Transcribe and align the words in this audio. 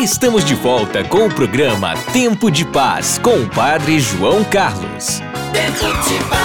Estamos 0.00 0.46
de 0.46 0.54
volta 0.54 1.04
com 1.04 1.26
o 1.26 1.34
programa 1.34 1.94
Tempo 2.10 2.50
de 2.50 2.64
Paz 2.64 3.18
com 3.18 3.42
o 3.42 3.50
Padre 3.50 4.00
João 4.00 4.42
Carlos. 4.44 5.20
Tempo 5.52 5.92
de 6.08 6.14
Paz. 6.30 6.40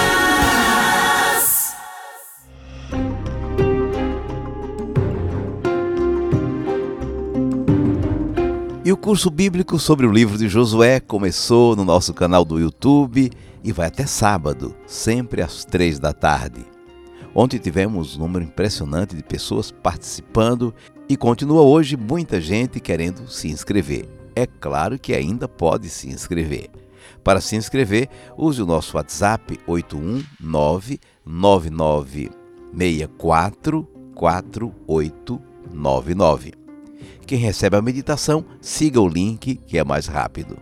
E 8.84 8.92
o 8.92 8.96
curso 8.98 9.30
bíblico 9.30 9.78
sobre 9.78 10.04
o 10.04 10.12
livro 10.12 10.36
de 10.36 10.50
Josué 10.50 11.00
começou 11.00 11.74
no 11.74 11.82
nosso 11.82 12.12
canal 12.12 12.44
do 12.44 12.60
YouTube 12.60 13.30
e 13.64 13.72
vai 13.72 13.86
até 13.86 14.04
sábado, 14.04 14.76
sempre 14.86 15.40
às 15.40 15.64
três 15.64 15.98
da 15.98 16.12
tarde. 16.12 16.75
Ontem 17.38 17.58
tivemos 17.58 18.16
um 18.16 18.20
número 18.20 18.46
impressionante 18.46 19.14
de 19.14 19.22
pessoas 19.22 19.70
participando 19.70 20.74
e 21.06 21.18
continua 21.18 21.60
hoje 21.60 21.94
muita 21.94 22.40
gente 22.40 22.80
querendo 22.80 23.28
se 23.28 23.48
inscrever. 23.48 24.08
É 24.34 24.46
claro 24.46 24.98
que 24.98 25.12
ainda 25.12 25.46
pode 25.46 25.90
se 25.90 26.08
inscrever. 26.08 26.70
Para 27.22 27.42
se 27.42 27.54
inscrever, 27.54 28.08
use 28.38 28.62
o 28.62 28.66
nosso 28.66 28.96
WhatsApp 28.96 29.60
819 29.66 30.98
9964 31.26 33.86
4899. 34.14 36.54
Quem 37.26 37.38
recebe 37.38 37.76
a 37.76 37.82
meditação, 37.82 38.46
siga 38.62 38.98
o 38.98 39.06
link 39.06 39.56
que 39.56 39.76
é 39.76 39.84
mais 39.84 40.06
rápido. 40.06 40.56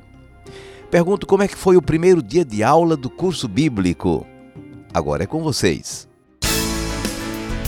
Pergunto 0.90 1.24
como 1.24 1.44
é 1.44 1.48
que 1.48 1.56
foi 1.56 1.76
o 1.76 1.82
primeiro 1.82 2.20
dia 2.20 2.44
de 2.44 2.64
aula 2.64 2.96
do 2.96 3.08
curso 3.08 3.46
bíblico. 3.46 4.26
Agora 4.92 5.22
é 5.22 5.26
com 5.26 5.40
vocês. 5.40 6.12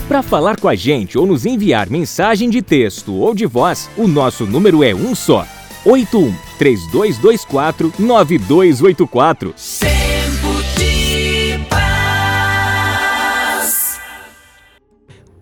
Para 0.07 0.23
falar 0.23 0.57
com 0.57 0.69
a 0.69 0.75
gente 0.75 1.17
ou 1.17 1.27
nos 1.27 1.45
enviar 1.45 1.89
mensagem 1.89 2.49
de 2.49 2.61
texto 2.61 3.13
ou 3.13 3.35
de 3.35 3.45
voz, 3.45 3.89
o 3.97 4.07
nosso 4.07 4.45
número 4.45 4.81
é 4.81 4.95
um 4.95 5.13
só: 5.13 5.45
81 5.83 6.33
3224 6.57 7.93
9284. 7.99 9.53
Tempo 9.79 10.63
de 10.79 11.59
paz. 11.69 11.99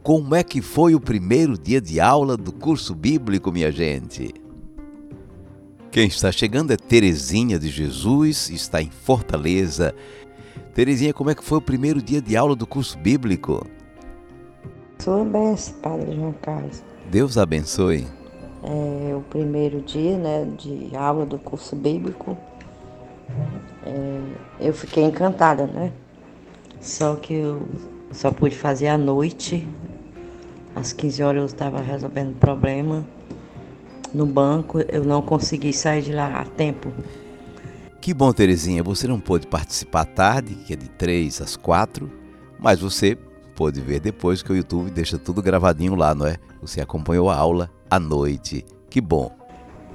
Como 0.02 0.34
é 0.34 0.44
que 0.44 0.64
foi 0.64 0.96
o 0.96 1.00
primeiro 1.00 1.56
dia 1.60 1.80
de 1.80 2.00
aula 2.00 2.36
do 2.36 2.52
curso 2.52 2.96
bíblico, 2.96 3.52
minha 3.52 3.72
gente? 3.72 4.34
Quem 5.92 6.08
está 6.08 6.32
chegando 6.32 6.74
é 6.74 6.76
Terezinha 6.78 7.60
de 7.60 7.70
Jesus, 7.70 8.50
está 8.50 8.82
em 8.82 8.90
Fortaleza. 8.90 9.94
Terezinha, 10.74 11.14
como 11.14 11.30
é 11.30 11.36
que 11.36 11.44
foi 11.44 11.60
o 11.60 11.62
primeiro 11.62 12.02
dia 12.02 12.20
de 12.20 12.36
aula 12.36 12.56
do 12.56 12.66
curso 12.66 12.98
bíblico? 12.98 13.64
Sua 15.06 15.24
bênção, 15.24 15.76
Padre 15.84 16.16
João 16.16 16.34
Carlos. 16.42 16.82
Deus 17.12 17.38
abençoe. 17.38 18.08
É 18.64 19.16
o 19.16 19.22
primeiro 19.22 19.80
dia 19.82 20.18
né, 20.18 20.48
de 20.58 20.96
aula 20.96 21.28
do 21.28 21.38
curso 21.38 21.76
bíblico. 21.76 22.36
É, 23.86 24.20
eu 24.60 24.74
fiquei 24.74 25.04
encantada, 25.04 25.68
né? 25.68 25.92
Só 26.82 27.18
que 27.18 27.36
eu 27.36 27.62
só 28.12 28.32
pude 28.32 28.58
fazer 28.58 28.88
à 28.88 28.98
noite. 28.98 29.68
Às 30.76 30.92
15 30.92 31.22
horas 31.22 31.40
eu 31.40 31.46
estava 31.46 31.80
resolvendo 31.82 32.36
problema 32.40 33.06
no 34.12 34.26
banco. 34.26 34.80
Eu 34.90 35.04
não 35.04 35.22
consegui 35.22 35.72
sair 35.72 36.02
de 36.02 36.14
lá 36.14 36.40
a 36.40 36.46
tempo. 36.46 36.92
Que 38.02 38.12
bom, 38.12 38.34
Terezinha. 38.34 38.82
Você 38.82 39.08
não 39.08 39.20
pôde 39.20 39.46
participar 39.46 40.02
à 40.02 40.06
tarde, 40.06 40.56
que 40.66 40.74
é 40.74 40.76
de 40.76 40.90
3 40.90 41.42
às 41.42 41.56
4, 41.56 42.12
mas 42.58 42.80
você 42.80 43.16
pôde 43.56 43.82
ver 43.82 44.00
depois 44.00 44.44
que 44.44 44.52
o 44.52 44.56
YouTube 44.56 44.92
deixa 44.92 45.18
tudo 45.18 45.42
gravadinho 45.42 45.96
lá, 45.96 46.14
não 46.14 46.28
é? 46.28 46.38
Você 46.62 46.82
acompanhou 46.82 47.30
a 47.30 47.36
aula 47.36 47.72
à 47.90 48.00
noite. 48.00 48.66
Que 48.90 49.00
bom. 49.02 49.32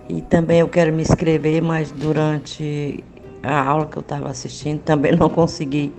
E 0.09 0.21
também 0.23 0.61
eu 0.61 0.69
quero 0.69 0.93
me 0.93 1.03
inscrever, 1.03 1.63
mas 1.63 1.93
durante 1.93 3.05
a 3.43 3.63
aula 3.63 3.87
que 3.87 3.97
eu 3.97 4.01
estava 4.01 4.29
assistindo 4.29 4.81
também 4.81 5.15
não 5.17 5.29
consegui 5.29 5.93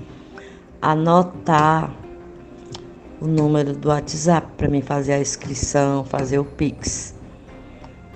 anotar 0.81 1.96
o 3.19 3.28
número 3.28 3.74
do 3.74 3.90
WhatsApp 3.90 4.47
para 4.58 4.68
mim 4.68 4.81
fazer 4.81 5.14
a 5.14 5.19
inscrição, 5.19 6.03
fazer 6.03 6.40
o 6.40 6.46
Pix. 6.46 7.16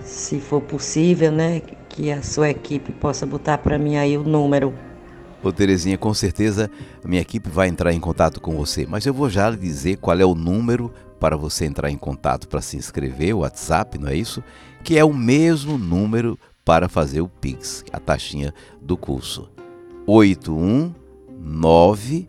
Se 0.02 0.40
for 0.40 0.62
possível, 0.62 1.32
né, 1.32 1.62
que 1.90 2.12
a 2.12 2.22
sua 2.22 2.50
equipe 2.50 2.92
possa 2.92 3.26
botar 3.26 3.60
para 3.60 3.78
mim 3.78 3.96
aí 3.98 4.18
o 4.18 4.24
número 4.24 4.74
Ô 5.46 5.54
Terezinha, 5.54 5.96
com 5.96 6.12
certeza 6.12 6.72
a 7.04 7.08
minha 7.08 7.22
equipe 7.22 7.52
vai 7.52 7.68
entrar 7.68 7.94
em 7.94 8.00
contato 8.00 8.42
com 8.42 8.56
você, 8.56 8.88
mas 8.88 9.06
eu 9.06 9.14
vou 9.14 9.30
já 9.30 9.48
lhe 9.48 9.58
dizer 9.58 9.98
qual 9.98 10.20
é 10.20 10.26
o 10.26 10.34
número 10.34 10.92
para 11.20 11.38
você 11.38 11.66
entrar 11.66 11.92
em 11.92 11.98
contato 11.98 12.48
para 12.48 12.62
se 12.62 12.78
inscrever, 12.78 13.36
o 13.36 13.42
WhatsApp, 13.42 14.00
não 14.00 14.08
é 14.08 14.16
isso? 14.16 14.44
Que 14.84 14.98
é 14.98 15.06
o 15.06 15.14
mesmo 15.14 15.78
número 15.78 16.36
para 16.66 16.90
fazer 16.90 17.22
o 17.22 17.28
Pix, 17.28 17.84
a 17.94 18.00
taxinha 18.00 18.52
do 18.82 18.98
curso. 18.98 19.48
819 20.08 22.28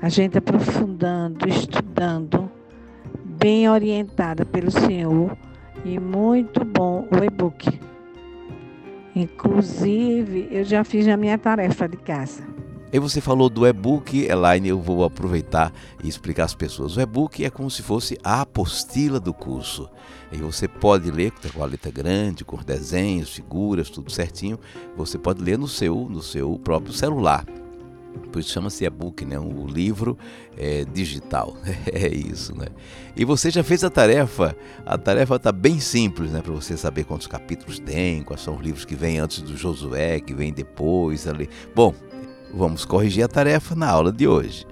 A 0.00 0.08
gente 0.08 0.38
aprofundando, 0.38 1.48
estudando, 1.48 2.50
bem 3.24 3.68
orientada 3.68 4.44
pelo 4.44 4.70
Senhor 4.70 5.36
e 5.84 5.98
muito 5.98 6.64
bom 6.64 7.08
o 7.10 7.24
e-book. 7.24 7.80
Inclusive, 9.14 10.48
eu 10.50 10.64
já 10.64 10.84
fiz 10.84 11.08
a 11.08 11.16
minha 11.16 11.38
tarefa 11.38 11.88
de 11.88 11.96
casa. 11.96 12.44
E 12.90 12.98
você 12.98 13.20
falou 13.20 13.50
do 13.50 13.66
e-book, 13.66 14.18
Elaine, 14.18 14.68
eu 14.68 14.80
vou 14.80 15.04
aproveitar 15.04 15.72
e 16.02 16.08
explicar 16.08 16.44
às 16.44 16.54
pessoas. 16.54 16.96
O 16.96 17.00
e-book 17.00 17.44
é 17.44 17.50
como 17.50 17.70
se 17.70 17.82
fosse 17.82 18.18
a 18.24 18.40
apostila 18.40 19.20
do 19.20 19.34
curso. 19.34 19.90
E 20.32 20.38
você 20.38 20.66
pode 20.66 21.10
ler 21.10 21.32
com 21.54 21.62
a 21.62 21.66
letra 21.66 21.90
grande, 21.90 22.46
com 22.46 22.56
desenhos, 22.56 23.34
figuras, 23.34 23.90
tudo 23.90 24.10
certinho. 24.10 24.58
Você 24.96 25.18
pode 25.18 25.42
ler 25.42 25.58
no 25.58 25.68
seu, 25.68 26.08
no 26.08 26.22
seu 26.22 26.58
próprio 26.58 26.94
celular. 26.94 27.44
Por 28.32 28.40
isso 28.40 28.52
chama-se 28.52 28.84
e-book, 28.84 29.24
né? 29.24 29.38
O 29.38 29.66
livro 29.66 30.16
é 30.56 30.84
digital. 30.84 31.56
É 31.92 32.08
isso, 32.08 32.56
né? 32.56 32.66
E 33.16 33.24
você 33.24 33.50
já 33.50 33.64
fez 33.64 33.82
a 33.82 33.90
tarefa. 33.90 34.56
A 34.84 34.96
tarefa 34.96 35.36
está 35.36 35.50
bem 35.50 35.80
simples, 35.80 36.30
né? 36.30 36.40
Para 36.40 36.52
você 36.52 36.76
saber 36.76 37.04
quantos 37.04 37.26
capítulos 37.26 37.78
tem, 37.78 38.22
quais 38.22 38.42
são 38.42 38.56
os 38.56 38.62
livros 38.62 38.84
que 38.84 38.94
vêm 38.94 39.18
antes 39.18 39.42
do 39.42 39.56
Josué, 39.56 40.20
que 40.20 40.34
vem 40.34 40.52
depois 40.52 41.26
ali. 41.26 41.48
Bom, 41.74 41.94
vamos 42.52 42.84
corrigir 42.84 43.24
a 43.24 43.28
tarefa 43.28 43.74
na 43.74 43.88
aula 43.88 44.12
de 44.12 44.26
hoje. 44.26 44.66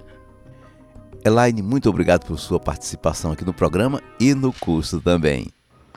Elaine, 1.24 1.60
muito 1.60 1.90
obrigado 1.90 2.24
por 2.24 2.38
sua 2.38 2.60
participação 2.60 3.32
aqui 3.32 3.44
no 3.44 3.52
programa 3.52 4.00
e 4.20 4.32
no 4.34 4.52
curso 4.52 5.00
também. 5.00 5.48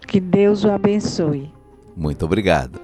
Que 0.08 0.20
Deus 0.20 0.64
o 0.64 0.72
abençoe. 0.72 1.54
Muito 1.96 2.26
obrigado. 2.26 2.82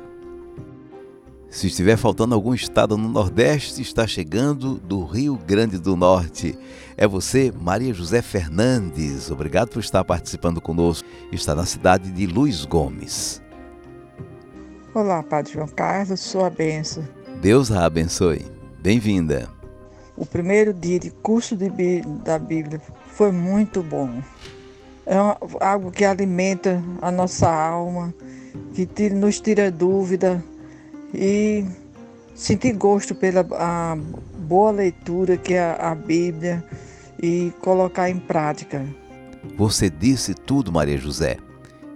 Se 1.50 1.68
estiver 1.68 1.95
faltando 1.95 2.36
algum 2.36 2.53
estado 2.53 2.97
no 2.97 3.07
Nordeste, 3.07 3.81
está 3.81 4.06
chegando 4.06 4.75
do 4.75 5.03
Rio 5.06 5.39
Grande 5.48 5.80
do 5.80 5.95
Norte. 5.95 6.57
É 6.98 7.07
você, 7.07 7.51
Maria 7.59 7.94
José 7.94 8.21
Fernandes. 8.21 9.31
Obrigado 9.31 9.69
por 9.69 9.80
estar 9.80 10.03
participando 10.03 10.59
conosco. 10.59 11.07
Está 11.31 11.56
na 11.56 11.65
cidade 11.65 12.12
de 12.12 12.27
Luiz 12.27 12.65
Gomes. 12.65 13.41
Olá, 14.94 15.24
Padre 15.24 15.53
João 15.53 15.68
Carlos, 15.68 16.19
sua 16.19 16.50
benção. 16.50 17.07
Deus 17.41 17.71
a 17.71 17.86
abençoe. 17.86 18.55
Bem-vinda. 18.86 19.50
O 20.16 20.28
primeiro 20.28 20.72
dia 20.72 21.00
de 21.00 21.10
curso 21.10 21.56
de, 21.56 21.72
da 22.24 22.38
Bíblia 22.38 22.80
foi 23.08 23.32
muito 23.32 23.82
bom. 23.82 24.22
É 25.08 25.16
algo 25.60 25.90
que 25.90 26.06
alimenta 26.06 26.84
a 27.02 27.10
nossa 27.10 27.50
alma, 27.50 28.14
que 28.76 29.10
nos 29.10 29.40
tira 29.40 29.72
dúvida 29.72 30.40
e 31.12 31.66
sentir 32.36 32.74
gosto 32.74 33.16
pela 33.16 33.44
boa 34.38 34.70
leitura 34.70 35.36
que 35.36 35.56
é 35.56 35.76
a 35.82 35.96
Bíblia 35.96 36.64
e 37.20 37.52
colocar 37.62 38.08
em 38.08 38.20
prática. 38.20 38.86
Você 39.58 39.90
disse 39.90 40.36
tudo, 40.36 40.72
Maria 40.72 41.00
José. 41.00 41.38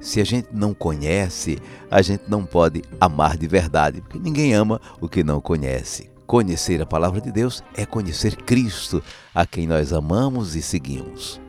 Se 0.02 0.20
a 0.20 0.24
gente 0.24 0.48
não 0.52 0.74
conhece, 0.74 1.60
a 1.92 2.02
gente 2.02 2.24
não 2.28 2.44
pode 2.48 2.82
amar 3.00 3.38
de 3.38 3.46
verdade, 3.46 4.02
porque 4.02 4.18
ninguém 4.18 4.56
ama 4.56 4.82
o 5.00 5.08
que 5.08 5.24
não 5.24 5.40
conhece. 5.40 6.10
Conhecer 6.30 6.80
a 6.80 6.86
palavra 6.86 7.20
de 7.20 7.32
Deus 7.32 7.64
é 7.76 7.88
conhecer 7.88 8.36
Cristo, 8.36 9.04
a 9.34 9.48
quem 9.48 9.66
nós 9.66 9.92
amamos 9.92 10.56
e 10.56 10.62
seguimos. 10.62 11.42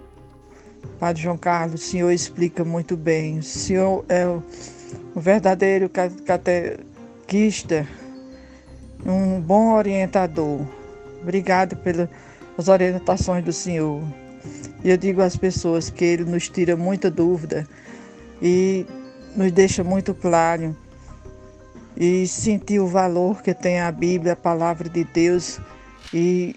Padre 0.99 1.21
João 1.21 1.37
Carlos, 1.37 1.83
o 1.83 1.85
senhor 1.85 2.11
explica 2.11 2.65
muito 2.65 2.97
bem. 2.97 3.41
O 3.41 3.43
senhor 3.43 4.07
é 4.09 4.27
o 4.27 4.43
verdadeiro 5.21 5.87
cate 5.91 6.23
catequista, 6.23 7.87
um 9.05 9.39
bom 9.39 9.75
orientador. 9.75 10.63
Obrigado 11.21 11.77
pelas 11.77 12.67
orientações 12.67 13.45
do 13.45 13.53
Senhor. 13.53 14.03
E 14.83 14.89
eu 14.89 14.97
digo 14.97 15.21
às 15.21 15.37
pessoas 15.37 15.91
que 15.91 16.07
ele 16.07 16.25
nos 16.25 16.49
tira 16.49 16.75
muita 16.75 17.11
dúvida 17.11 17.69
e 18.41 18.87
nos 19.37 19.53
deixa 19.53 19.85
muito 19.85 20.15
claro 20.15 20.75
e 22.01 22.27
sentir 22.27 22.81
o 22.81 22.87
valor 22.87 23.43
que 23.43 23.53
tem 23.53 23.79
a 23.79 23.93
Bíblia, 23.93 24.33
a 24.33 24.37
palavra 24.37 24.89
de 24.89 25.05
Deus 25.05 25.61
e 26.15 26.57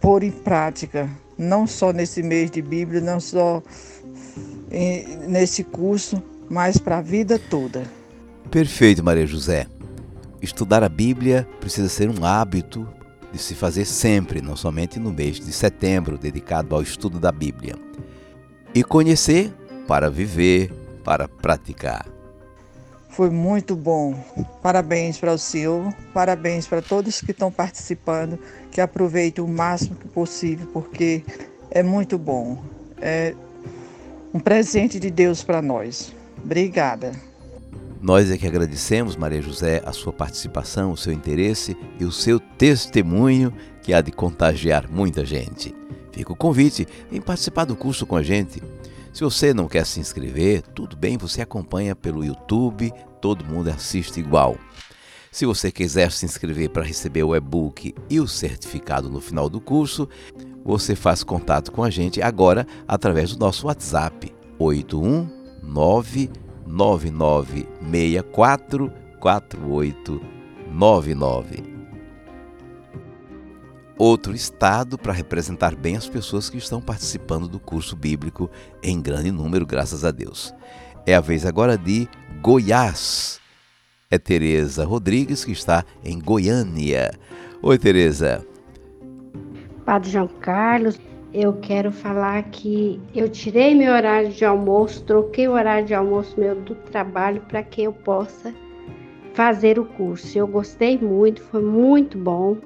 pôr 0.00 0.22
em 0.22 0.30
prática, 0.30 1.10
não 1.36 1.66
só 1.66 1.92
nesse 1.92 2.22
mês 2.22 2.52
de 2.52 2.62
Bíblia, 2.62 3.00
não 3.00 3.18
só 3.18 3.60
nesse 5.26 5.64
curso, 5.64 6.22
mas 6.48 6.78
para 6.78 6.98
a 6.98 7.02
vida 7.02 7.36
toda. 7.36 7.82
Perfeito, 8.48 9.02
Maria 9.02 9.26
José. 9.26 9.66
Estudar 10.40 10.84
a 10.84 10.88
Bíblia 10.88 11.46
precisa 11.58 11.88
ser 11.88 12.08
um 12.08 12.24
hábito 12.24 12.88
de 13.32 13.38
se 13.38 13.56
fazer 13.56 13.84
sempre, 13.84 14.40
não 14.40 14.54
somente 14.54 15.00
no 15.00 15.12
mês 15.12 15.40
de 15.40 15.52
setembro, 15.52 16.16
dedicado 16.16 16.76
ao 16.76 16.82
estudo 16.82 17.18
da 17.18 17.32
Bíblia. 17.32 17.74
E 18.72 18.84
conhecer 18.84 19.52
para 19.88 20.08
viver, 20.08 20.72
para 21.02 21.26
praticar. 21.26 22.19
Foi 23.10 23.28
muito 23.28 23.74
bom. 23.74 24.14
Parabéns 24.62 25.18
para 25.18 25.32
o 25.32 25.38
senhor, 25.38 25.92
parabéns 26.14 26.66
para 26.66 26.80
todos 26.80 27.20
que 27.20 27.32
estão 27.32 27.50
participando, 27.50 28.38
que 28.70 28.80
aproveitem 28.80 29.44
o 29.44 29.48
máximo 29.48 29.96
possível, 30.14 30.66
porque 30.72 31.24
é 31.70 31.82
muito 31.82 32.16
bom. 32.16 32.62
É 33.00 33.34
um 34.32 34.38
presente 34.38 35.00
de 35.00 35.10
Deus 35.10 35.42
para 35.42 35.60
nós. 35.60 36.14
Obrigada. 36.42 37.12
Nós 38.00 38.30
é 38.30 38.38
que 38.38 38.46
agradecemos, 38.46 39.14
Maria 39.14 39.42
José, 39.42 39.82
a 39.84 39.92
sua 39.92 40.12
participação, 40.12 40.92
o 40.92 40.96
seu 40.96 41.12
interesse 41.12 41.76
e 41.98 42.04
o 42.04 42.12
seu 42.12 42.40
testemunho 42.40 43.52
que 43.82 43.92
há 43.92 44.00
de 44.00 44.10
contagiar 44.10 44.90
muita 44.90 45.24
gente. 45.26 45.74
Fica 46.10 46.32
o 46.32 46.36
convite, 46.36 46.88
vem 47.10 47.20
participar 47.20 47.64
do 47.64 47.76
curso 47.76 48.06
com 48.06 48.16
a 48.16 48.22
gente. 48.22 48.62
Se 49.12 49.24
você 49.24 49.52
não 49.52 49.66
quer 49.66 49.84
se 49.84 49.98
inscrever, 49.98 50.62
tudo 50.62 50.96
bem, 50.96 51.18
você 51.18 51.42
acompanha 51.42 51.96
pelo 51.96 52.24
YouTube, 52.24 52.92
todo 53.20 53.44
mundo 53.44 53.66
assiste 53.68 54.20
igual. 54.20 54.56
Se 55.32 55.44
você 55.44 55.72
quiser 55.72 56.12
se 56.12 56.24
inscrever 56.24 56.70
para 56.70 56.84
receber 56.84 57.24
o 57.24 57.36
e-book 57.36 57.94
e 58.08 58.20
o 58.20 58.28
certificado 58.28 59.10
no 59.10 59.20
final 59.20 59.48
do 59.48 59.60
curso, 59.60 60.08
você 60.64 60.96
faz 60.96 61.24
contato 61.24 61.70
com 61.72 61.84
a 61.84 61.90
gente 61.90 62.22
agora 62.22 62.64
através 62.86 63.34
do 63.34 63.40
nosso 63.40 63.66
WhatsApp 63.66 64.32
819 64.58 66.30
9964 66.66 68.92
4899. 69.20 71.79
Outro 74.00 74.34
estado 74.34 74.96
para 74.96 75.12
representar 75.12 75.76
bem 75.76 75.94
as 75.94 76.08
pessoas 76.08 76.48
que 76.48 76.56
estão 76.56 76.80
participando 76.80 77.46
do 77.46 77.60
curso 77.60 77.94
bíblico 77.94 78.50
em 78.82 78.98
grande 78.98 79.30
número, 79.30 79.66
graças 79.66 80.06
a 80.06 80.10
Deus. 80.10 80.54
É 81.04 81.14
a 81.14 81.20
vez 81.20 81.44
agora 81.44 81.76
de 81.76 82.08
Goiás. 82.40 83.38
É 84.10 84.16
Tereza 84.16 84.86
Rodrigues 84.86 85.44
que 85.44 85.52
está 85.52 85.84
em 86.02 86.18
Goiânia. 86.18 87.10
Oi, 87.60 87.76
Tereza. 87.76 88.42
Padre 89.84 90.08
João 90.08 90.28
Carlos, 90.28 90.98
eu 91.34 91.52
quero 91.60 91.92
falar 91.92 92.42
que 92.44 92.98
eu 93.14 93.28
tirei 93.28 93.74
meu 93.74 93.92
horário 93.92 94.30
de 94.30 94.46
almoço, 94.46 95.04
troquei 95.04 95.46
o 95.46 95.52
horário 95.52 95.86
de 95.86 95.92
almoço 95.92 96.40
meu 96.40 96.58
do 96.58 96.74
trabalho 96.74 97.42
para 97.42 97.62
que 97.62 97.82
eu 97.82 97.92
possa 97.92 98.54
fazer 99.34 99.78
o 99.78 99.84
curso. 99.84 100.38
Eu 100.38 100.46
gostei 100.46 100.96
muito, 100.96 101.42
foi 101.42 101.60
muito 101.60 102.16
bom. 102.16 102.56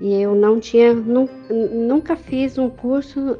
E 0.00 0.14
eu 0.14 0.34
não 0.34 0.58
tinha, 0.58 0.94
nunca 0.94 2.16
fiz 2.16 2.56
um 2.56 2.70
curso 2.70 3.38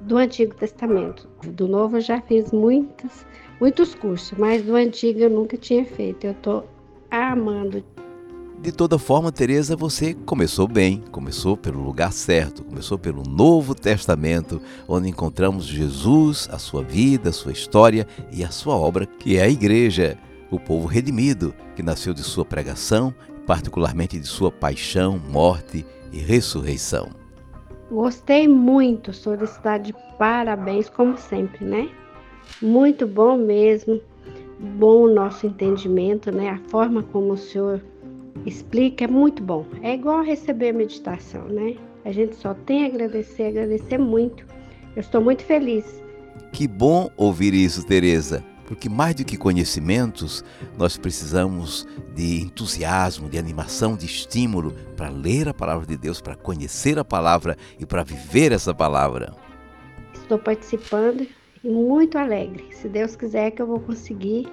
do 0.00 0.16
Antigo 0.16 0.54
Testamento. 0.54 1.28
Do 1.48 1.68
Novo 1.68 1.98
eu 1.98 2.00
já 2.00 2.20
fiz 2.20 2.50
muitos, 2.50 3.26
muitos 3.60 3.94
cursos, 3.94 4.36
mas 4.38 4.62
do 4.62 4.74
Antigo 4.74 5.20
eu 5.20 5.30
nunca 5.30 5.56
tinha 5.56 5.84
feito. 5.84 6.26
Eu 6.26 6.32
estou 6.32 6.66
amando. 7.10 7.84
De 8.60 8.72
toda 8.72 8.98
forma, 8.98 9.30
Teresa, 9.30 9.76
você 9.76 10.14
começou 10.14 10.66
bem, 10.66 11.04
começou 11.12 11.56
pelo 11.56 11.80
lugar 11.80 12.12
certo, 12.12 12.64
começou 12.64 12.98
pelo 12.98 13.22
Novo 13.22 13.72
Testamento, 13.72 14.60
onde 14.88 15.08
encontramos 15.08 15.64
Jesus, 15.64 16.48
a 16.50 16.58
sua 16.58 16.82
vida, 16.82 17.28
a 17.28 17.32
sua 17.32 17.52
história 17.52 18.04
e 18.32 18.42
a 18.42 18.50
sua 18.50 18.74
obra, 18.74 19.06
que 19.06 19.36
é 19.36 19.42
a 19.42 19.48
igreja, 19.48 20.18
o 20.50 20.58
povo 20.58 20.88
redimido, 20.88 21.54
que 21.76 21.84
nasceu 21.84 22.12
de 22.12 22.24
sua 22.24 22.44
pregação, 22.44 23.14
particularmente 23.48 24.20
de 24.20 24.26
sua 24.26 24.52
paixão, 24.52 25.18
morte 25.30 25.82
e 26.12 26.18
ressurreição. 26.18 27.08
Gostei 27.90 28.46
muito, 28.46 29.10
está 29.10 29.78
de 29.78 29.94
parabéns, 30.18 30.90
como 30.90 31.16
sempre, 31.16 31.64
né? 31.64 31.88
Muito 32.60 33.06
bom 33.06 33.38
mesmo, 33.38 33.98
bom 34.76 35.04
o 35.04 35.14
nosso 35.14 35.46
entendimento, 35.46 36.30
né? 36.30 36.50
A 36.50 36.58
forma 36.68 37.02
como 37.04 37.32
o 37.32 37.36
senhor 37.38 37.82
explica, 38.44 39.04
é 39.04 39.08
muito 39.08 39.42
bom. 39.42 39.64
É 39.80 39.94
igual 39.94 40.22
receber 40.22 40.68
a 40.68 40.74
meditação, 40.74 41.46
né? 41.48 41.74
A 42.04 42.12
gente 42.12 42.36
só 42.36 42.52
tem 42.52 42.84
a 42.84 42.88
agradecer, 42.88 43.44
agradecer 43.44 43.96
muito. 43.96 44.44
Eu 44.94 45.00
estou 45.00 45.22
muito 45.22 45.42
feliz. 45.42 46.02
Que 46.52 46.68
bom 46.68 47.08
ouvir 47.16 47.54
isso, 47.54 47.86
Teresa. 47.86 48.44
Porque 48.68 48.86
mais 48.86 49.14
do 49.14 49.24
que 49.24 49.38
conhecimentos, 49.38 50.44
nós 50.76 50.98
precisamos 50.98 51.88
de 52.14 52.42
entusiasmo, 52.42 53.26
de 53.26 53.38
animação, 53.38 53.96
de 53.96 54.04
estímulo 54.04 54.74
para 54.94 55.08
ler 55.08 55.48
a 55.48 55.54
palavra 55.54 55.86
de 55.86 55.96
Deus, 55.96 56.20
para 56.20 56.36
conhecer 56.36 56.98
a 56.98 57.04
palavra 57.04 57.56
e 57.80 57.86
para 57.86 58.04
viver 58.04 58.52
essa 58.52 58.74
palavra. 58.74 59.34
Estou 60.12 60.38
participando 60.38 61.26
e 61.64 61.68
muito 61.70 62.18
alegre. 62.18 62.66
Se 62.72 62.90
Deus 62.90 63.16
quiser 63.16 63.52
que 63.52 63.62
eu 63.62 63.66
vou 63.66 63.80
conseguir 63.80 64.46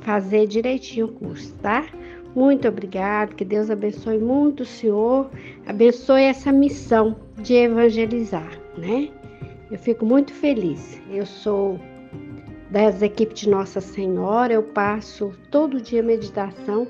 fazer 0.00 0.46
direitinho 0.46 1.04
o 1.04 1.12
curso, 1.12 1.52
tá? 1.56 1.84
Muito 2.34 2.66
obrigado, 2.66 3.34
que 3.34 3.44
Deus 3.44 3.68
abençoe 3.68 4.18
muito 4.18 4.62
o 4.62 4.66
Senhor, 4.66 5.30
abençoe 5.66 6.22
essa 6.22 6.50
missão 6.50 7.14
de 7.42 7.52
evangelizar, 7.52 8.58
né? 8.78 9.10
Eu 9.70 9.78
fico 9.78 10.06
muito 10.06 10.32
feliz. 10.32 10.98
Eu 11.10 11.26
sou 11.26 11.78
das 12.74 13.02
equipes 13.02 13.42
de 13.42 13.48
Nossa 13.48 13.80
Senhora, 13.80 14.52
eu 14.52 14.62
passo 14.64 15.32
todo 15.48 15.80
dia 15.80 16.02
meditação 16.02 16.88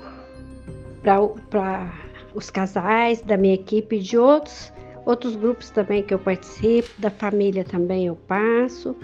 para 1.02 1.92
os 2.34 2.48
casais 2.48 3.20
da 3.20 3.36
minha 3.36 3.52
equipe 3.52 3.96
e 3.96 4.00
de 4.00 4.16
outros, 4.16 4.72
outros 5.04 5.36
grupos 5.36 5.68
também 5.68 6.02
que 6.02 6.14
eu 6.14 6.18
participo, 6.18 6.88
da 6.96 7.10
família 7.10 7.64
também 7.64 8.06
eu 8.06 8.16
passo. 8.16 8.96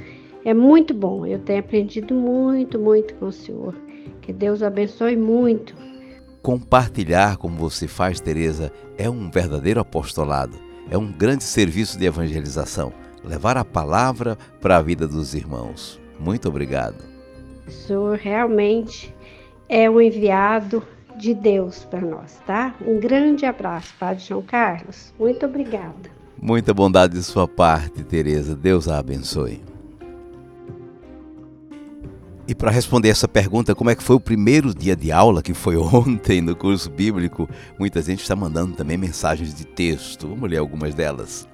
É 0.43 0.55
muito 0.55 0.95
bom, 0.95 1.27
eu 1.27 1.39
tenho 1.41 1.61
aprendido 1.61 2.15
muito, 2.15 2.79
muito 2.79 3.13
com 3.17 3.27
o 3.27 3.33
Senhor. 3.33 3.75
Que 4.23 4.33
Deus 4.33 4.63
abençoe 4.63 5.19
muito. 5.19 5.75
Compartilhar 6.41 7.37
como 7.37 7.59
você 7.59 7.87
faz, 7.87 8.23
Teresa, 8.23 8.73
é 8.97 9.11
um 9.11 9.31
verdadeiro 9.31 9.81
apostolado, 9.81 10.57
é 10.91 10.97
um 10.97 11.13
grande 11.13 11.45
serviço 11.45 11.99
de 11.99 12.07
evangelização, 12.07 12.91
levar 13.23 13.59
a 13.59 13.67
palavra 13.67 14.39
para 14.63 14.79
a 14.79 14.83
vida 14.83 15.07
dos 15.07 15.35
irmãos. 15.35 16.01
Muito 16.21 16.49
obrigado. 16.49 17.03
O 17.67 17.71
Senhor 17.71 18.19
realmente 18.19 19.15
é 19.69 19.89
um 19.89 20.01
enviado 20.01 20.83
de 21.17 21.35
Deus 21.35 21.85
para 21.85 22.01
nós, 22.01 22.41
tá? 22.47 22.75
Um 22.85 22.99
grande 22.99 23.47
abraço, 23.47 23.95
Padre 23.99 24.25
João 24.25 24.43
Carlos. 24.43 25.13
Muito 25.19 25.47
obrigada. 25.47 26.11
Muita 26.41 26.73
bondade 26.73 27.15
de 27.15 27.23
sua 27.23 27.47
parte, 27.47 28.03
Teresa. 28.03 28.55
Deus 28.55 28.89
a 28.89 28.99
abençoe. 28.99 29.63
E 32.49 32.55
para 32.55 32.71
responder 32.71 33.11
essa 33.11 33.29
pergunta, 33.29 33.77
como 33.77 33.91
é 33.91 33.95
que 33.95 34.03
foi 34.03 34.17
o 34.17 34.21
primeiro 34.21 34.75
dia 34.75 34.97
de 34.97 35.13
aula, 35.13 35.41
que 35.41 35.55
foi 35.55 35.77
ontem 35.79 36.41
no 36.41 36.57
curso 36.57 36.91
bíblico, 36.91 37.49
muita 37.79 38.03
gente 38.03 38.23
está 38.23 38.35
mandando 38.35 38.75
também 38.75 38.97
mensagens 38.97 39.55
de 39.55 39.65
texto. 39.65 40.27
Vamos 40.27 40.51
ler 40.51 40.57
algumas 40.57 40.95
delas. 40.95 41.47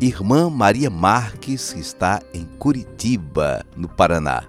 Irmã 0.00 0.50
Maria 0.50 0.90
Marques 0.90 1.72
está 1.76 2.20
em 2.34 2.44
Curitiba, 2.44 3.64
no 3.76 3.88
Paraná. 3.88 4.42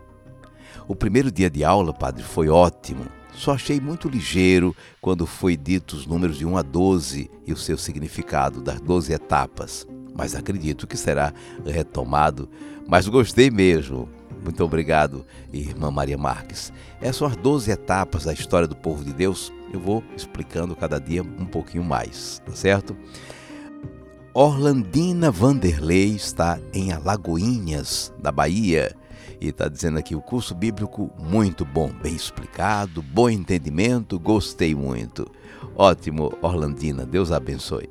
O 0.87 0.95
primeiro 0.95 1.31
dia 1.31 1.51
de 1.51 1.63
aula, 1.63 1.93
padre, 1.93 2.23
foi 2.23 2.49
ótimo. 2.49 3.05
Só 3.31 3.53
achei 3.53 3.79
muito 3.79 4.09
ligeiro 4.09 4.75
quando 4.99 5.27
foi 5.27 5.55
dito 5.55 5.95
os 5.95 6.07
números 6.07 6.39
de 6.39 6.47
1 6.47 6.57
a 6.57 6.61
12 6.63 7.29
e 7.45 7.53
o 7.53 7.57
seu 7.57 7.77
significado 7.77 8.59
das 8.59 8.81
12 8.81 9.13
etapas. 9.13 9.85
Mas 10.15 10.33
acredito 10.33 10.87
que 10.87 10.97
será 10.97 11.31
retomado. 11.63 12.49
Mas 12.87 13.07
gostei 13.07 13.51
mesmo. 13.51 14.09
Muito 14.43 14.63
obrigado, 14.63 15.25
irmã 15.53 15.91
Maria 15.91 16.17
Marques. 16.17 16.73
Essas 16.99 17.17
são 17.17 17.27
as 17.27 17.35
12 17.35 17.69
etapas 17.69 18.23
da 18.23 18.33
história 18.33 18.67
do 18.67 18.75
povo 18.75 19.03
de 19.03 19.13
Deus. 19.13 19.53
Eu 19.71 19.79
vou 19.79 20.03
explicando 20.17 20.75
cada 20.75 20.99
dia 20.99 21.21
um 21.21 21.45
pouquinho 21.45 21.83
mais, 21.83 22.41
tá 22.43 22.53
certo? 22.53 22.97
Orlandina 24.37 25.31
Vanderlei 25.31 26.09
está 26.09 26.59
em 26.73 26.91
Alagoinhas, 26.91 28.13
na 28.21 28.33
Bahia. 28.33 28.93
E 29.39 29.47
está 29.47 29.69
dizendo 29.69 29.97
aqui 29.97 30.13
o 30.13 30.21
curso 30.21 30.53
bíblico 30.53 31.09
muito 31.17 31.63
bom, 31.63 31.89
bem 32.03 32.13
explicado, 32.13 33.01
bom 33.01 33.29
entendimento, 33.29 34.19
gostei 34.19 34.75
muito. 34.75 35.25
Ótimo, 35.73 36.33
Orlandina, 36.41 37.05
Deus 37.05 37.31
abençoe. 37.31 37.87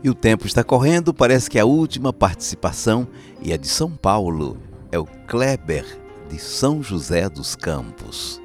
E 0.00 0.08
o 0.08 0.14
tempo 0.14 0.46
está 0.46 0.62
correndo, 0.62 1.12
parece 1.12 1.50
que 1.50 1.58
a 1.58 1.64
última 1.64 2.12
participação 2.12 3.04
e 3.42 3.52
a 3.52 3.56
de 3.56 3.66
São 3.66 3.90
Paulo 3.90 4.56
é 4.92 4.98
o 4.98 5.06
Kleber 5.26 5.84
de 6.28 6.38
São 6.38 6.80
José 6.80 7.28
dos 7.28 7.56
Campos. 7.56 8.40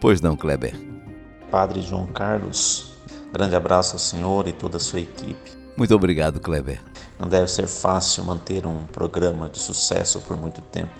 Pois 0.00 0.22
não, 0.22 0.34
Kleber? 0.34 0.74
Padre 1.50 1.82
João 1.82 2.06
Carlos, 2.06 2.94
grande 3.30 3.54
abraço 3.54 3.96
ao 3.96 3.98
senhor 3.98 4.48
e 4.48 4.52
toda 4.52 4.78
a 4.78 4.80
sua 4.80 5.00
equipe. 5.00 5.63
Muito 5.76 5.94
obrigado, 5.94 6.40
Kleber. 6.40 6.80
Não 7.18 7.28
deve 7.28 7.48
ser 7.48 7.66
fácil 7.66 8.24
manter 8.24 8.66
um 8.66 8.84
programa 8.86 9.48
de 9.48 9.58
sucesso 9.58 10.20
por 10.20 10.36
muito 10.36 10.60
tempo. 10.60 10.92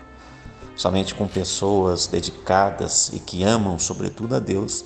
Somente 0.76 1.14
com 1.14 1.28
pessoas 1.28 2.07
dedicadas 2.09 3.12
e 3.12 3.21
que 3.21 3.45
amam, 3.45 3.78
sobretudo, 3.78 4.35
a 4.35 4.40
Deus, 4.40 4.85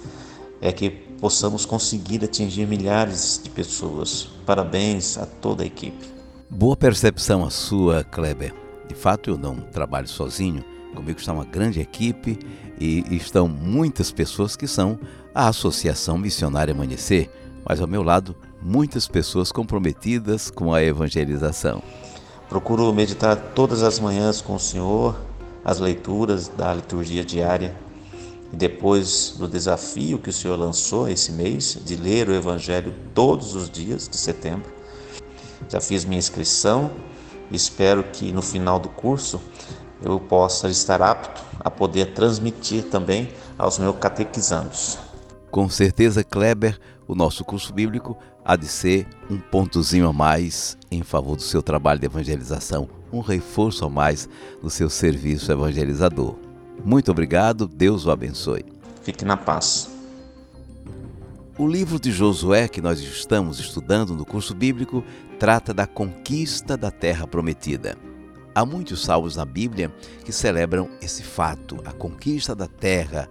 é 0.60 0.70
que 0.72 0.90
possamos 0.90 1.64
conseguir 1.64 2.22
atingir 2.22 2.66
milhares 2.66 3.40
de 3.42 3.48
pessoas. 3.48 4.28
Parabéns 4.44 5.16
a 5.16 5.24
toda 5.24 5.62
a 5.62 5.66
equipe. 5.66 6.06
Boa 6.50 6.76
percepção 6.76 7.44
a 7.44 7.50
sua, 7.50 8.04
Kleber. 8.04 8.54
De 8.86 8.94
fato, 8.94 9.30
eu 9.30 9.38
não 9.38 9.56
trabalho 9.56 10.08
sozinho. 10.08 10.64
Comigo 10.94 11.18
está 11.18 11.32
uma 11.32 11.44
grande 11.44 11.80
equipe 11.80 12.38
e 12.80 13.04
estão 13.10 13.48
muitas 13.48 14.10
pessoas 14.10 14.56
que 14.56 14.66
são 14.66 14.98
a 15.34 15.48
Associação 15.48 16.18
Missionária 16.18 16.72
Amanhecer, 16.74 17.30
mas 17.64 17.80
ao 17.80 17.86
meu 17.86 18.02
lado 18.02 18.34
muitas 18.62 19.06
pessoas 19.06 19.52
comprometidas 19.52 20.50
com 20.50 20.72
a 20.72 20.82
evangelização. 20.82 21.82
Procuro 22.48 22.92
meditar 22.92 23.36
todas 23.54 23.82
as 23.82 23.98
manhãs 23.98 24.40
com 24.40 24.54
o 24.54 24.58
Senhor, 24.58 25.16
as 25.64 25.78
leituras 25.78 26.48
da 26.48 26.72
liturgia 26.72 27.24
diária. 27.24 27.76
E 28.52 28.56
depois 28.56 29.34
do 29.38 29.46
desafio 29.46 30.18
que 30.18 30.30
o 30.30 30.32
Senhor 30.32 30.56
lançou 30.56 31.08
esse 31.08 31.32
mês 31.32 31.78
de 31.84 31.96
ler 31.96 32.28
o 32.28 32.34
Evangelho 32.34 32.94
todos 33.14 33.54
os 33.54 33.68
dias 33.68 34.08
de 34.08 34.16
setembro, 34.16 34.72
já 35.68 35.80
fiz 35.80 36.04
minha 36.04 36.18
inscrição 36.18 36.90
e 37.50 37.56
espero 37.56 38.02
que 38.04 38.32
no 38.32 38.40
final 38.40 38.78
do 38.78 38.88
curso 38.88 39.40
eu 40.02 40.18
possa 40.18 40.68
estar 40.68 41.02
apto 41.02 41.42
a 41.60 41.70
poder 41.70 42.14
transmitir 42.14 42.84
também 42.84 43.28
aos 43.58 43.78
meus 43.78 43.96
catequizandos. 43.98 44.98
Com 45.50 45.68
certeza, 45.68 46.22
Kleber, 46.22 46.78
o 47.06 47.14
nosso 47.14 47.44
curso 47.44 47.72
bíblico 47.72 48.16
há 48.44 48.54
de 48.54 48.66
ser 48.66 49.06
um 49.30 49.38
pontozinho 49.38 50.08
a 50.08 50.12
mais 50.12 50.76
em 50.90 51.02
favor 51.02 51.36
do 51.36 51.42
seu 51.42 51.62
trabalho 51.62 52.00
de 52.00 52.06
evangelização, 52.06 52.88
um 53.12 53.20
reforço 53.20 53.84
a 53.84 53.90
mais 53.90 54.28
no 54.62 54.68
seu 54.68 54.90
serviço 54.90 55.50
evangelizador. 55.50 56.36
Muito 56.84 57.10
obrigado, 57.10 57.66
Deus 57.66 58.06
o 58.06 58.10
abençoe. 58.10 58.64
Fique 59.02 59.24
na 59.24 59.36
paz. 59.36 59.90
O 61.58 61.66
livro 61.66 61.98
de 61.98 62.12
Josué 62.12 62.68
que 62.68 62.80
nós 62.80 63.00
estamos 63.00 63.58
estudando 63.58 64.14
no 64.14 64.24
curso 64.24 64.54
bíblico 64.54 65.02
trata 65.38 65.74
da 65.74 65.86
conquista 65.86 66.76
da 66.76 66.90
terra 66.90 67.26
prometida. 67.26 67.96
Há 68.54 68.64
muitos 68.64 69.02
salmos 69.02 69.36
na 69.36 69.44
Bíblia 69.44 69.92
que 70.24 70.32
celebram 70.32 70.88
esse 71.00 71.22
fato, 71.22 71.78
a 71.84 71.92
conquista 71.92 72.54
da 72.54 72.66
terra 72.66 73.28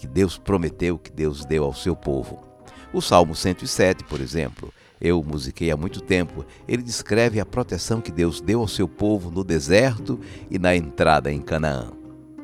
que 0.00 0.06
Deus 0.06 0.38
prometeu, 0.38 0.98
que 0.98 1.12
Deus 1.12 1.44
deu 1.44 1.62
ao 1.62 1.74
seu 1.74 1.94
povo. 1.94 2.42
O 2.90 3.02
Salmo 3.02 3.34
107, 3.34 4.02
por 4.04 4.18
exemplo, 4.18 4.72
eu 4.98 5.22
musiquei 5.22 5.70
há 5.70 5.76
muito 5.76 6.00
tempo, 6.00 6.42
ele 6.66 6.82
descreve 6.82 7.38
a 7.38 7.44
proteção 7.44 8.00
que 8.00 8.10
Deus 8.10 8.40
deu 8.40 8.60
ao 8.60 8.68
seu 8.68 8.88
povo 8.88 9.30
no 9.30 9.44
deserto 9.44 10.18
e 10.50 10.58
na 10.58 10.74
entrada 10.74 11.30
em 11.30 11.42
Canaã. 11.42 11.92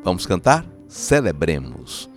Vamos 0.04 0.26
cantar? 0.26 0.66
Celebremos. 0.86 2.10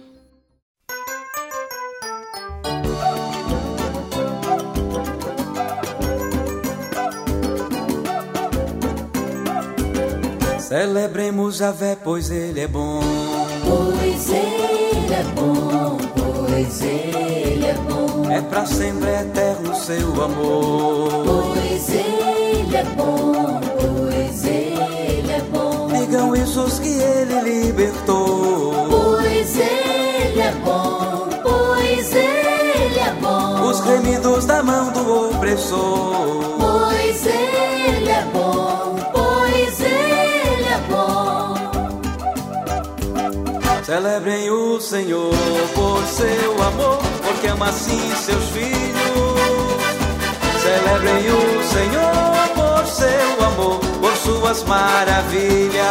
Celebremos 10.59 11.55
Javé, 11.55 11.95
pois 11.95 12.29
ele 12.29 12.59
é 12.59 12.67
bom. 12.67 13.48
Pois 13.69 14.29
ele 14.29 15.13
é 15.13 15.23
bom, 15.35 15.97
pois 16.17 16.81
ele 16.81 17.65
é 17.67 17.73
bom. 17.87 18.31
É 18.31 18.41
pra 18.41 18.65
sempre 18.65 19.09
eterno 19.09 19.75
seu 19.75 20.23
amor. 20.23 21.09
Pois 21.23 21.89
ele 21.89 22.75
é 22.75 22.83
bom, 22.97 23.61
pois 23.79 24.43
ele 24.45 25.31
é 25.31 25.41
bom. 25.51 25.87
Digam 25.87 26.35
isso 26.35 26.61
os 26.61 26.79
que 26.79 26.89
ele 26.89 27.41
libertou. 27.41 28.73
Pois 28.89 29.55
ele 29.55 30.41
é 30.41 30.51
bom, 30.65 31.29
pois 31.43 32.15
ele 32.15 32.99
é 32.99 33.13
bom. 33.21 33.69
Os 33.69 33.79
remidos 33.81 34.45
da 34.45 34.63
mão 34.63 34.91
do 34.91 35.29
opressor. 35.29 36.48
Celebrem 43.89 44.51
o 44.51 44.79
Senhor 44.79 45.33
por 45.73 46.05
seu 46.05 46.61
amor 46.61 46.99
porque 47.25 47.47
ama 47.47 47.69
assim 47.69 47.99
seus 48.23 48.49
filhos. 48.49 48.93
Celebrem 50.61 51.25
o 51.31 51.63
Senhor 51.63 52.49
por 52.53 52.85
seu 52.85 53.47
amor, 53.47 53.79
por 53.99 54.15
suas 54.17 54.61
maravilhas. 54.65 55.81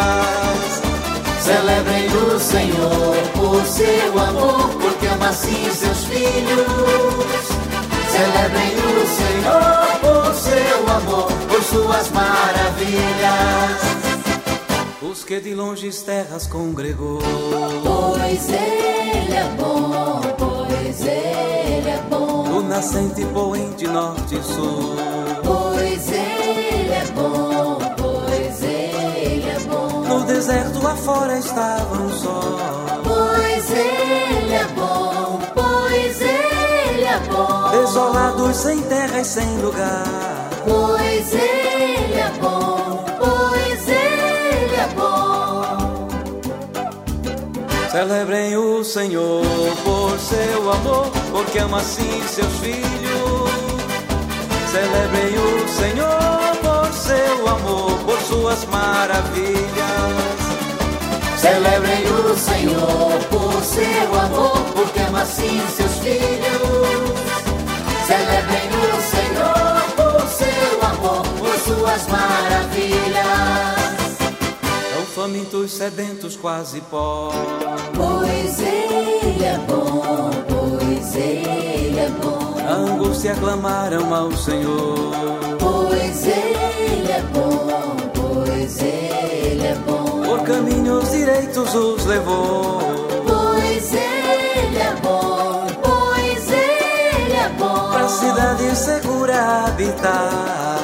Celebrem 1.42 2.06
o 2.06 2.38
Senhor 2.38 3.16
por 3.34 3.64
seu 3.66 4.16
amor, 4.16 4.68
porque 4.80 5.06
ama 5.08 5.30
assim 5.30 5.68
seus 5.72 6.04
filhos. 6.04 7.48
Celebrem 8.12 8.76
o 8.78 9.06
Senhor 9.08 9.98
por 10.00 10.34
seu 10.36 10.88
amor, 10.88 11.32
por 11.48 11.64
suas 11.64 12.08
maravilhas. 12.12 14.07
Os 15.00 15.22
que 15.22 15.40
de 15.40 15.54
longes 15.54 16.02
terras 16.02 16.46
congregou. 16.48 17.20
Pois 17.20 18.48
ele 18.48 19.32
é 19.32 19.44
bom, 19.56 20.20
pois 20.36 21.00
ele 21.02 21.88
é 21.88 22.02
bom. 22.10 22.42
Do 22.44 22.62
nascente 22.64 23.24
poente 23.26 23.86
norte 23.86 24.34
e 24.34 24.42
sul. 24.42 24.96
Pois 25.44 26.08
ele 26.12 26.92
é 26.92 27.04
bom, 27.14 27.78
pois 27.96 28.62
ele 28.62 29.48
é 29.48 29.58
bom. 29.68 30.00
No 30.00 30.24
deserto 30.24 30.84
afora 30.84 31.38
estavam 31.38 32.10
só. 32.10 32.40
Pois 33.04 33.70
ele 33.70 34.54
é 34.54 34.66
bom, 34.74 35.38
pois 35.54 36.20
ele 36.20 37.04
é 37.04 37.20
bom. 37.30 37.70
Desolados 37.70 38.56
sem 38.56 38.82
terra 38.82 39.20
e 39.20 39.24
sem 39.24 39.58
lugar. 39.58 40.38
Pois 40.64 41.32
Ele 41.32 42.14
é 42.14 42.30
bom, 42.40 43.04
Celebrem 47.90 48.54
o 48.54 48.84
Senhor 48.84 49.42
por 49.82 50.18
seu 50.18 50.70
amor, 50.72 51.10
porque 51.30 51.58
ama 51.58 51.78
assim 51.78 52.22
seus 52.28 52.52
filhos. 52.58 53.50
Celebrem 54.70 55.34
o 55.38 55.68
Senhor 55.68 56.56
por 56.60 56.92
seu 56.92 57.48
amor, 57.48 57.98
por 58.04 58.20
suas 58.20 58.64
maravilhas. 58.66 60.38
Celebrem 61.38 62.04
o 62.12 62.36
Senhor 62.36 63.24
por 63.30 63.62
seu 63.64 64.20
amor, 64.20 64.58
porque 64.74 65.00
ama 65.00 65.22
assim 65.22 65.58
seus 65.74 65.98
filhos. 65.98 67.08
Celebrem 68.06 68.68
o 68.68 69.00
Senhor 69.00 69.82
por 69.96 70.28
seu 70.28 70.82
amor, 70.86 71.22
por 71.38 71.58
suas 71.60 72.06
maravilhas. 72.08 73.77
Famintos, 75.18 75.72
sedentos, 75.72 76.36
quase 76.36 76.80
pó. 76.80 77.32
Pois 77.92 78.60
Ele 78.60 79.44
é 79.44 79.58
bom, 79.66 80.30
pois 80.46 81.16
Ele 81.16 81.98
é 81.98 82.08
bom. 82.22 82.54
A 82.64 82.72
angústia 82.74 83.34
clamaram 83.34 84.14
ao 84.14 84.30
Senhor. 84.36 85.10
Pois 85.58 86.24
Ele 86.24 87.10
é 87.10 87.20
bom, 87.32 87.96
pois 88.14 88.80
Ele 88.80 89.66
é 89.66 89.74
bom. 89.84 90.22
Por 90.24 90.44
caminhos 90.44 91.10
direitos 91.10 91.74
os 91.74 92.06
levou. 92.06 92.78
Pois 93.26 93.92
Ele 93.92 94.78
é 94.78 94.94
bom, 95.02 95.66
pois 95.82 96.48
Ele 96.48 97.32
é 97.32 97.48
bom. 97.58 97.90
Pra 97.90 98.08
cidade 98.08 98.76
segura 98.76 99.66
habitar. 99.66 100.77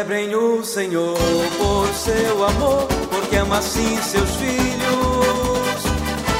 Celebrem 0.00 0.34
o 0.34 0.64
Senhor 0.64 1.18
por 1.58 1.86
seu 1.94 2.46
amor, 2.46 2.88
porque 3.10 3.36
ama 3.36 3.58
assim 3.58 4.00
seus 4.00 4.30
filhos. 4.36 5.82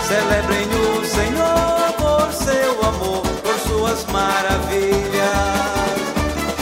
Celebrem 0.09 0.67
o 0.67 1.05
Senhor 1.05 1.93
por 1.99 2.33
seu 2.33 2.83
amor, 2.89 3.21
por 3.21 3.59
suas 3.69 4.07
maravilhas. 4.07 4.95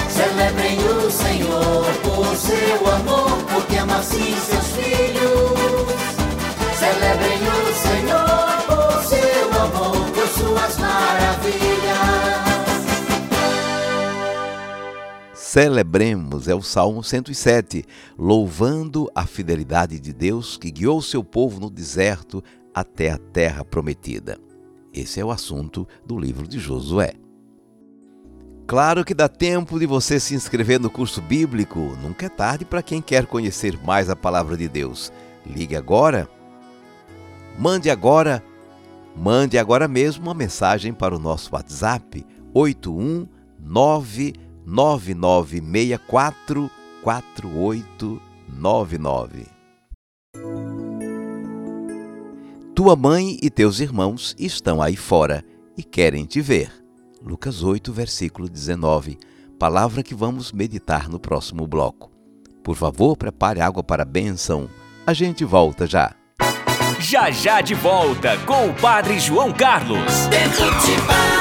Celebrem 0.09 0.77
o 0.89 1.09
Senhor 1.09 1.85
por 2.03 2.37
seu 2.37 2.93
amor, 2.93 3.31
porque 3.55 3.77
ama 3.77 3.99
assim 3.99 4.37
seus 4.41 4.67
filhos. 4.73 5.95
Celebrem 6.81 7.39
o 7.47 7.75
Senhor 7.75 8.28
Celebremos 15.61 16.47
é 16.47 16.55
o 16.55 16.63
Salmo 16.63 17.03
107, 17.03 17.85
louvando 18.17 19.11
a 19.13 19.27
fidelidade 19.27 19.99
de 19.99 20.13
Deus 20.13 20.57
que 20.57 20.71
guiou 20.71 21.03
seu 21.03 21.25
povo 21.25 21.59
no 21.59 21.69
deserto 21.69 22.45
até 22.73 23.11
a 23.11 23.19
terra 23.19 23.65
prometida. 23.65 24.39
Esse 24.95 25.19
é 25.19 25.25
o 25.25 25.33
assunto 25.33 25.85
do 26.07 26.17
livro 26.17 26.47
de 26.47 26.61
Josué. 26.61 27.15
Claro 28.69 29.05
que 29.05 29.13
dá 29.13 29.29
tempo 29.29 29.81
de 29.81 29.87
você 29.87 30.21
se 30.21 30.33
inscrever 30.33 30.79
no 30.79 30.89
curso 30.89 31.21
bíblico, 31.21 31.81
nunca 32.01 32.27
é 32.27 32.29
tarde 32.29 32.65
para 32.65 32.81
quem 32.81 33.03
quer 33.03 33.27
conhecer 33.27 33.77
mais 33.83 34.09
a 34.09 34.15
palavra 34.15 34.57
de 34.57 34.69
Deus. 34.69 35.13
Ligue 35.45 35.75
agora. 35.75 36.31
Mande 37.59 37.91
agora, 37.91 38.45
mande 39.17 39.59
agora 39.59 39.89
mesmo 39.89 40.23
uma 40.23 40.35
mensagem 40.35 40.93
para 40.93 41.17
o 41.17 41.19
nosso 41.19 41.53
WhatsApp 41.53 42.25
819 42.55 44.47
9964 44.69 46.71
4899. 47.03 49.47
Tua 52.75 52.95
mãe 52.95 53.39
e 53.43 53.49
teus 53.49 53.81
irmãos 53.81 54.37
estão 54.39 54.83
aí 54.83 54.95
fora 54.95 55.43
e 55.77 55.83
querem 55.83 56.27
te 56.27 56.43
ver. 56.43 56.71
Lucas 57.25 57.63
8, 57.63 57.91
versículo 57.93 58.47
19. 58.49 59.19
Palavra 59.59 60.03
que 60.03 60.15
vamos 60.15 60.53
meditar 60.53 61.09
no 61.09 61.19
próximo 61.19 61.67
bloco. 61.67 62.11
Por 62.63 62.77
favor, 62.77 63.17
prepare 63.17 63.63
água 63.63 63.83
para 63.83 64.03
a 64.03 64.07
bênção. 64.07 64.69
A 65.07 65.15
gente 65.15 65.45
volta 65.45 65.87
já. 65.87 66.15
Já 67.01 67.31
já 67.31 67.63
de 67.63 67.75
volta 67.75 68.37
com 68.47 68.69
o 68.69 68.75
Padre 68.75 69.19
João 69.19 69.51
Carlos. 69.53 70.27
Tempo 70.31 70.65
de 70.85 71.07
paz. 71.07 71.38